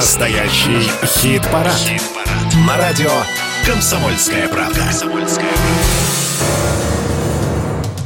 [0.00, 1.74] Настоящий хит-парад.
[1.74, 2.00] Хит
[2.66, 3.10] На радио
[3.66, 4.82] «Комсомольская правда».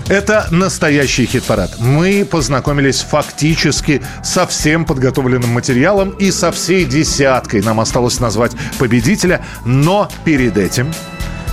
[0.09, 1.79] Это настоящий хит-парад.
[1.79, 7.63] Мы познакомились фактически со всем подготовленным материалом и со всей десяткой.
[7.63, 8.51] Нам осталось назвать
[8.81, 10.93] победителя, но перед этим...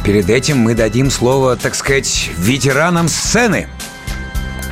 [0.04, 3.68] Перед этим мы дадим слово, так сказать, ветеранам сцены.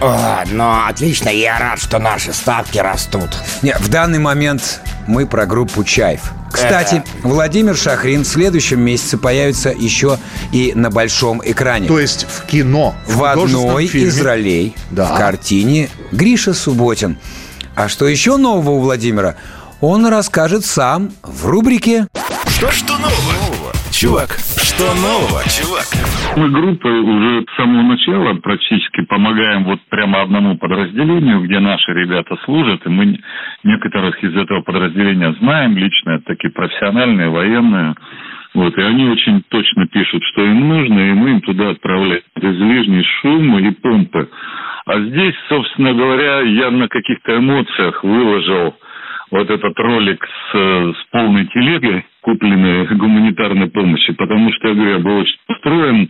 [0.02, 3.30] О, ну, отлично, я рад, что наши ставки растут.
[3.62, 6.32] Не, в данный момент мы про группу «Чайф».
[6.52, 10.18] Кстати, Это- Владимир Шахрин в следующем месяце появится еще
[10.52, 11.88] и на большом экране.
[11.88, 12.96] То есть в кино.
[13.08, 14.08] в художественном одной фильме.
[14.08, 15.06] из ролей Да.
[15.14, 17.20] в картине Гриша Субботин.
[17.76, 19.36] А что еще нового у Владимира,
[19.82, 22.08] он расскажет сам в рубрике
[22.48, 23.74] Что, что нового?
[23.92, 24.40] Чувак,
[24.80, 25.88] что нового, чувак?
[26.38, 32.38] Мы группой уже с самого начала практически помогаем вот прямо одному подразделению, где наши ребята
[32.46, 33.20] служат, и мы
[33.66, 37.96] некоторых из этого подразделения знаем лично, это такие профессиональные, военные.
[38.54, 42.56] Вот, и они очень точно пишут, что им нужно, и мы им туда отправляем без
[42.56, 44.30] лишней шума и помпы.
[44.86, 48.76] А здесь, собственно говоря, я на каких-то эмоциях выложил
[49.32, 54.92] вот этот ролик с, э, с полной телегой, купленной гуманитарной помощи, потому что, я говорю,
[54.92, 56.10] я был очень устроен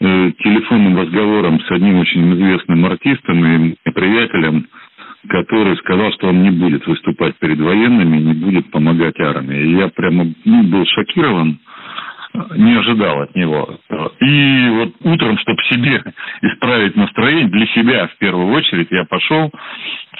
[0.00, 4.66] э, телефонным разговором с одним очень известным артистом и моим приятелем,
[5.28, 9.58] который сказал, что он не будет выступать перед военными, не будет помогать армии.
[9.58, 11.58] И я прямо ну, был шокирован,
[12.56, 13.78] не ожидал от него.
[14.20, 16.02] И вот утром, чтобы себе
[16.42, 19.50] исправить настроение, для себя в первую очередь, я пошел,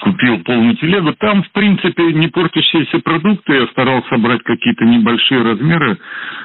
[0.00, 1.12] купил полную телегу.
[1.18, 3.54] Там, в принципе, не портящиеся продукты.
[3.54, 5.98] Я старался брать какие-то небольшие размеры,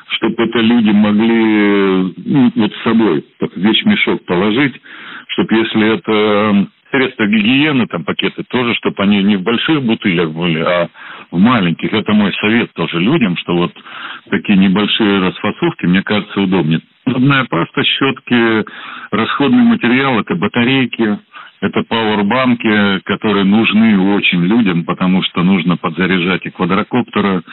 [0.09, 4.73] чтобы это люди могли ну, вот с собой в вещмешок положить,
[5.27, 10.59] чтобы если это средства гигиены, там пакеты тоже, чтобы они не в больших бутылях были,
[10.59, 10.89] а
[11.31, 11.91] в маленьких.
[11.93, 13.71] Это мой совет тоже людям, что вот
[14.29, 16.81] такие небольшие расфасовки, мне кажется, удобнее.
[17.05, 18.65] Зубная паста, щетки,
[19.11, 21.19] расходный материал, это батарейки,
[21.61, 27.43] это пауэрбанки, которые нужны очень людям, потому что нужно подзаряжать и квадрокоптеры,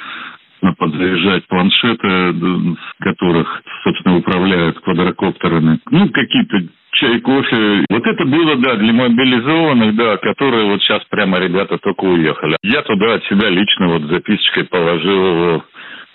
[0.63, 5.79] нужно подзаряжать планшеты, с которых, собственно, управляют квадрокоптерами.
[5.91, 6.59] Ну, какие-то
[6.93, 7.85] чай, кофе.
[7.91, 12.57] Вот это было, да, для мобилизованных, да, которые вот сейчас прямо ребята только уехали.
[12.63, 15.63] Я туда от себя лично вот записочкой положил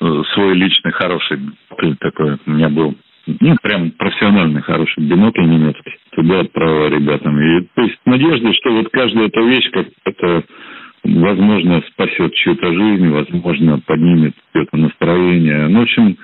[0.02, 1.40] э, свой личный хороший
[2.00, 2.96] такой у меня был.
[3.28, 5.96] Ну, прям профессиональный хороший бинокль немецкий.
[6.16, 7.40] Туда отправил ребятам.
[7.40, 10.44] И, то есть, надежда, что вот каждая эта вещь как это
[11.04, 15.68] возможно, спасет чью-то жизнь, возможно, поднимет это настроение.
[15.68, 16.18] Ну, в общем,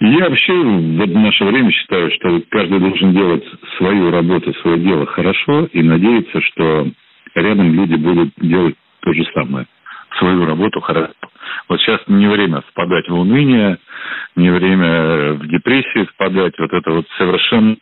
[0.00, 3.44] я вообще в наше время считаю, что каждый должен делать
[3.76, 6.88] свою работу, свое дело хорошо и надеяться, что
[7.34, 9.66] рядом люди будут делать то же самое.
[10.18, 11.12] Свою работу хорошо.
[11.68, 13.78] Вот сейчас не время впадать в уныние,
[14.40, 16.58] не время в депрессии впадать.
[16.58, 17.76] Вот это вот совершенно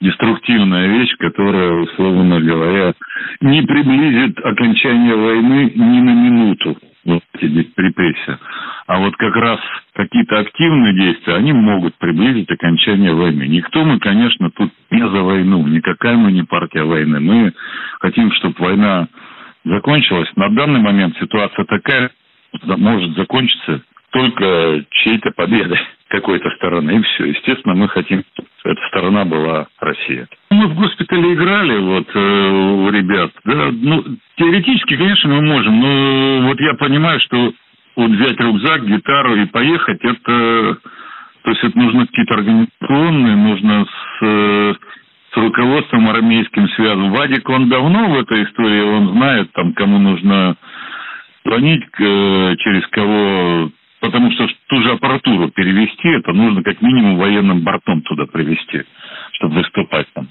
[0.00, 2.94] деструктивная вещь, которая, условно говоря,
[3.40, 6.78] не приблизит окончание войны ни на минуту.
[7.04, 8.38] Вот эти репрессии.
[8.86, 9.60] А вот как раз
[9.94, 13.46] какие-то активные действия, они могут приблизить окончание войны.
[13.46, 15.66] Никто мы, конечно, тут не за войну.
[15.66, 17.20] Никакая мы не партия войны.
[17.20, 17.52] Мы
[18.00, 19.08] хотим, чтобы война
[19.64, 20.28] закончилась.
[20.36, 22.10] На данный момент ситуация такая,
[22.62, 27.26] может закончиться только чьей-то победой какой-то стороны, и все.
[27.26, 30.26] Естественно, мы хотим, чтобы эта сторона была Россия.
[30.50, 33.30] Мы в госпитале играли вот э, у ребят.
[33.44, 34.04] Да, ну,
[34.36, 37.52] теоретически, конечно, мы можем, но вот я понимаю, что
[37.96, 40.78] вот взять рюкзак, гитару и поехать, это...
[41.42, 44.74] То есть это нужно какие-то организационные, нужно с, э,
[45.32, 47.10] с руководством армейским связан.
[47.10, 50.56] Вадик, он давно в этой истории, он знает, там, кому нужно
[51.44, 53.70] звонить, э, через кого...
[54.00, 58.82] Потому что ту же аппаратуру перевести, это нужно как минимум военным бортом туда привезти,
[59.32, 60.28] чтобы выступать там.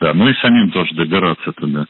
[0.00, 1.86] Да, ну и самим тоже добираться туда.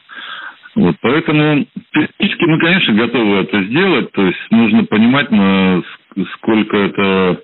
[0.75, 4.11] Вот, поэтому теоретически мы, конечно, готовы это сделать.
[4.11, 7.41] То есть нужно понимать, на с- сколько это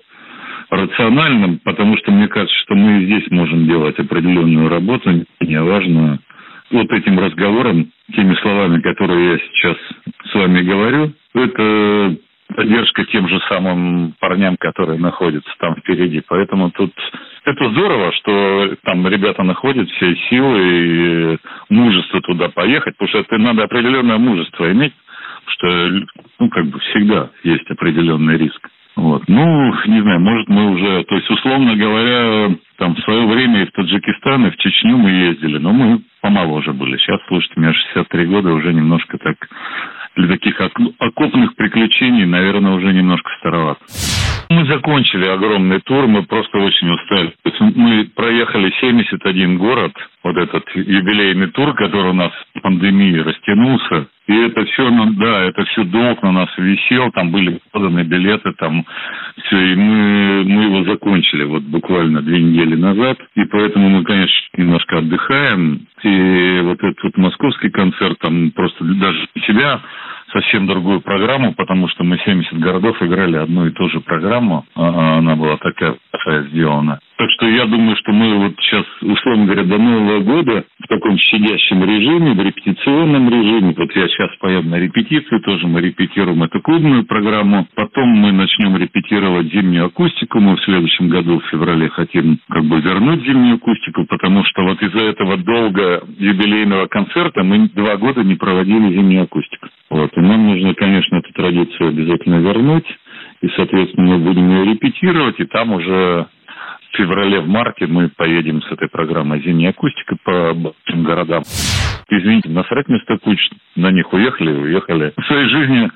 [0.70, 6.18] рационально, потому что мне кажется, что мы здесь можем делать определенную работу, не важно
[6.70, 9.76] вот этим разговором, теми словами, которые я сейчас
[10.30, 12.16] с вами говорю, это
[12.54, 16.22] поддержка тем же самым парням, которые находятся там впереди.
[16.26, 16.92] Поэтому тут
[17.44, 23.38] это здорово, что там ребята находят все силы и мужество туда поехать, потому что это
[23.38, 24.94] надо определенное мужество иметь,
[25.46, 25.66] что,
[26.38, 28.68] ну, как бы всегда есть определенный риск.
[28.96, 29.24] Вот.
[29.26, 33.66] Ну, не знаю, может, мы уже, то есть, условно говоря, там в свое время и
[33.66, 36.96] в Таджикистан, и в Чечню мы ездили, но мы помоложе были.
[36.98, 39.36] Сейчас, слушайте, мне 63 года, уже немножко так
[40.16, 40.60] для таких
[40.98, 43.80] окопных приключений, наверное, уже немножко старовато.
[44.50, 47.34] Мы закончили огромный тур, мы просто очень устали.
[47.74, 54.06] Мы проехали 71 город, вот этот юбилейный тур, который у нас в пандемии растянулся.
[54.26, 58.52] И это все, ну, да, это все долг на нас висел, там были проданы билеты,
[58.58, 58.84] там
[59.44, 63.18] все, и мы, мы его закончили вот буквально две недели назад.
[63.34, 65.86] И поэтому мы, конечно, немножко отдыхаем.
[66.02, 69.80] И вот этот вот московский концерт, там просто даже себя
[70.34, 74.66] совсем другую программу, потому что мы 70 городов играли одну и ту же программу.
[74.74, 76.98] А, она была такая большая сделана.
[77.16, 81.16] Так что я думаю, что мы вот сейчас, условно говоря, до Нового года в таком
[81.16, 83.74] щадящем режиме, в репетиционном режиме.
[83.76, 87.66] Вот я сейчас поеду на репетицию, тоже мы репетируем эту клубную программу.
[87.74, 90.40] Потом мы начнем репетировать зимнюю акустику.
[90.40, 94.82] Мы в следующем году, в феврале, хотим как бы вернуть зимнюю акустику, потому что вот
[94.82, 99.68] из-за этого долго юбилейного концерта мы два года не проводили зимнюю акустику.
[99.88, 100.10] Вот.
[100.16, 102.86] И нам нужно, конечно, эту традицию обязательно вернуть.
[103.40, 106.26] И, соответственно, мы будем ее репетировать, и там уже
[106.96, 111.42] феврале, в марте мы поедем с этой программой «Зимняя акустика» по большим городам.
[112.08, 113.38] Извините, насрать мне куч,
[113.76, 115.12] на них уехали, уехали.
[115.16, 115.90] В своей жизни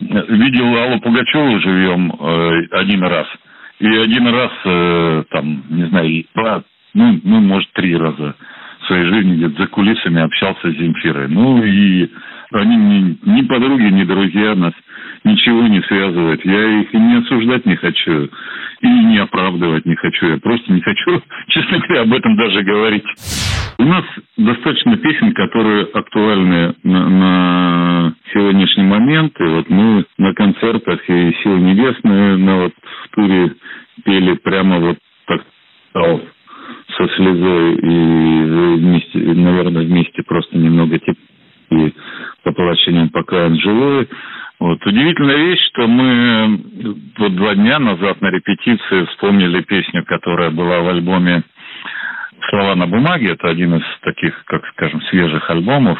[0.00, 3.26] видел Аллу Пугачеву живьем э, один раз.
[3.80, 6.62] И один раз, э, там, не знаю, два,
[6.94, 8.34] ну, ну, может, три раза
[8.80, 11.28] в своей жизни где-то за кулисами общался с Земфирой.
[11.28, 12.10] Ну, и
[12.52, 14.72] они ни, ни подруги, ни друзья нас
[15.24, 16.44] ничего не связывает.
[16.44, 18.28] Я их и не осуждать не хочу,
[18.80, 20.26] и не оправдывать не хочу.
[20.26, 23.04] Я просто не хочу, честно говоря, об этом даже говорить.
[23.78, 24.04] У нас
[24.36, 29.34] достаточно песен, которые актуальны на, на сегодняшний момент.
[29.38, 32.72] И вот мы на концертах и «Силы небесные» на вот
[33.04, 33.52] в туре
[34.04, 35.42] пели прямо вот так
[36.96, 41.14] со слезой и вместе, наверное, вместе просто немного тепло
[41.70, 41.92] и
[42.44, 44.08] по поглощением пока живой.
[44.60, 44.84] Вот.
[44.84, 46.60] Удивительная вещь, что мы
[47.16, 51.42] вот два дня назад на репетиции вспомнили песню, которая была в альбоме
[52.50, 53.32] «Слова на бумаге».
[53.32, 55.98] Это один из таких, как скажем, свежих альбомов.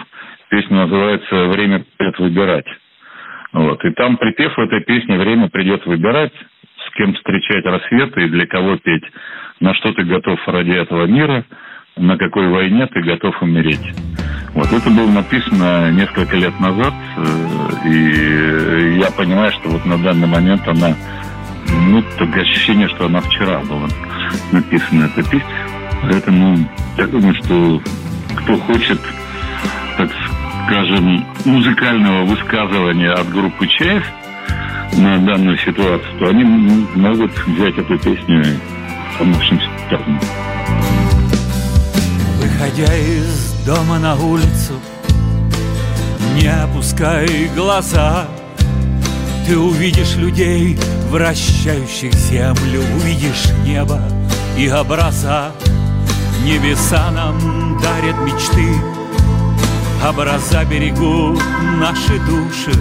[0.51, 2.67] Песня называется «Время придет выбирать».
[3.53, 3.85] Вот.
[3.85, 6.33] И там припев этой песни «Время придет выбирать»,
[6.87, 9.05] с кем встречать рассветы и для кого петь,
[9.61, 11.45] на что ты готов ради этого мира,
[11.99, 13.95] на какой войне ты готов умереть.
[14.55, 20.27] Вот это было написано несколько лет назад, э, и я понимаю, что вот на данный
[20.27, 20.95] момент она,
[21.89, 23.89] ну, такое ощущение, что она вчера была
[24.53, 25.69] написана, эта песня.
[26.03, 27.83] Поэтому я думаю, что
[28.37, 29.01] кто хочет,
[29.97, 30.11] так
[30.67, 34.05] скажем, музыкального высказывания от группы ЧАЕС
[34.97, 39.61] на данную ситуацию, то они могут взять эту песню и помочь им
[42.69, 44.75] Выходя из дома на улицу
[46.35, 48.27] Не опускай глаза.
[49.47, 50.79] Ты увидишь людей,
[51.09, 54.03] вращающих землю Увидишь небо
[54.59, 55.53] и образа.
[56.45, 58.69] Небеса нам дарят мечты
[60.07, 61.43] Образа берегут
[61.81, 62.79] наши души.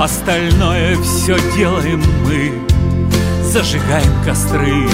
[0.00, 2.73] Остальное все делаем мы
[3.54, 4.84] Зажигаем костры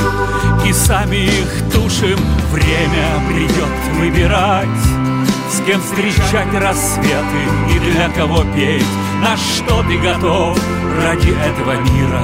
[0.67, 2.19] и сами их тушим.
[2.53, 4.69] Время придет выбирать
[5.51, 7.43] С кем встречать рассветы
[7.75, 8.85] и для кого петь.
[9.23, 10.59] На что ты готов
[11.03, 12.21] ради этого мира?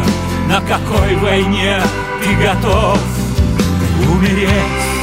[0.46, 1.80] На какой войне
[2.22, 2.98] ты готов
[4.06, 4.95] умереть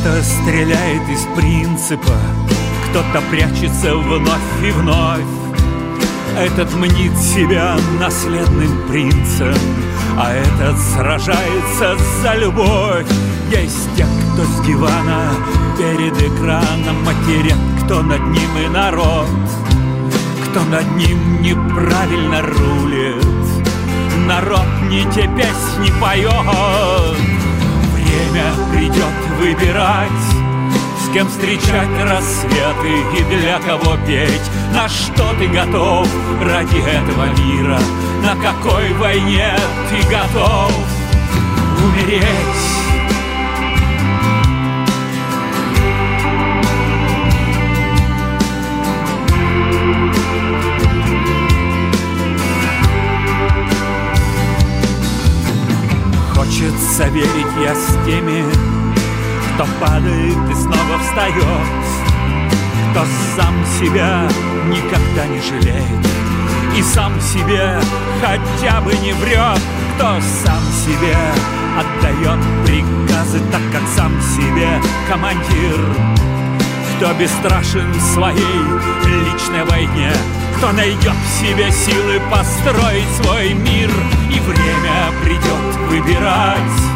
[0.00, 2.16] Кто-то стреляет из принципа,
[2.88, 5.26] кто-то прячется вновь и вновь.
[6.38, 9.54] Этот мнит себя наследным принцем,
[10.16, 13.06] а этот сражается за любовь.
[13.50, 15.34] Есть те, кто с дивана
[15.76, 19.28] перед экраном матерят, кто над ним и народ,
[20.48, 23.26] кто над ним неправильно рулит.
[24.26, 27.29] Народ не те песни поет,
[28.10, 30.10] время придет выбирать
[31.04, 34.50] С кем встречать рассветы и для кого петь.
[34.74, 36.08] На что ты готов
[36.42, 37.78] ради этого мира?
[38.22, 39.54] На какой войне
[39.90, 40.72] ты готов
[41.82, 42.79] умереть
[57.00, 58.44] Хочется верить я с теми,
[59.54, 61.34] кто падает и снова встает,
[62.90, 63.04] кто
[63.36, 64.28] сам себя
[64.68, 66.06] никогда не жалеет
[66.76, 67.80] И сам себе
[68.20, 69.60] хотя бы не врет
[69.94, 71.16] Кто сам себе
[71.78, 74.68] отдает приказы Так как сам себе
[75.08, 75.80] командир
[76.96, 78.62] Кто бесстрашен в своей
[79.06, 80.12] личной войне
[80.58, 83.90] Кто найдет в себе силы построить свой мир
[84.30, 86.89] И время придет выбирать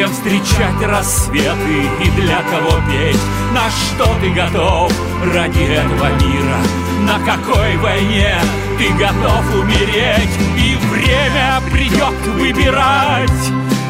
[0.00, 3.20] кем встречать рассветы и для кого петь?
[3.52, 4.90] На что ты готов
[5.34, 6.56] ради этого мира?
[7.02, 8.34] На какой войне
[8.78, 10.30] ты готов умереть?
[10.56, 13.30] И время придет выбирать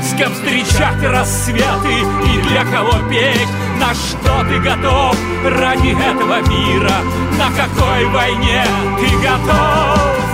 [0.02, 3.48] С кем встречать рассветы и для кого петь?
[3.78, 6.96] На что ты готов ради этого мира?
[7.38, 8.64] На какой войне
[8.98, 10.30] ты готов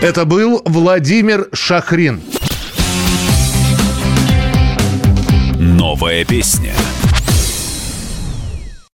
[0.00, 2.22] Это был Владимир Шахрин.
[5.58, 6.72] Новая песня.